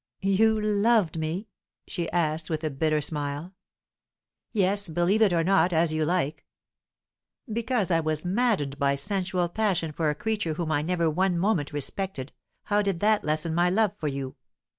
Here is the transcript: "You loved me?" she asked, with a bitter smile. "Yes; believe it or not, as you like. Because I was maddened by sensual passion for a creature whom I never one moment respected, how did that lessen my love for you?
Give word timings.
"You 0.23 0.59
loved 0.59 1.19
me?" 1.19 1.47
she 1.87 2.09
asked, 2.09 2.49
with 2.49 2.63
a 2.63 2.71
bitter 2.71 3.01
smile. 3.01 3.53
"Yes; 4.51 4.87
believe 4.89 5.21
it 5.21 5.31
or 5.31 5.43
not, 5.43 5.71
as 5.73 5.93
you 5.93 6.05
like. 6.05 6.43
Because 7.47 7.91
I 7.91 7.99
was 7.99 8.25
maddened 8.25 8.79
by 8.79 8.95
sensual 8.95 9.47
passion 9.47 9.91
for 9.91 10.09
a 10.09 10.15
creature 10.15 10.55
whom 10.55 10.71
I 10.71 10.81
never 10.81 11.07
one 11.07 11.37
moment 11.37 11.71
respected, 11.71 12.33
how 12.63 12.81
did 12.81 12.99
that 13.01 13.23
lessen 13.23 13.53
my 13.53 13.69
love 13.69 13.95
for 13.95 14.07
you? 14.07 14.35